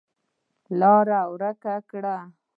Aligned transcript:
لاره 0.79 1.19
ورکه 1.33 1.75
کړه. 1.89 2.17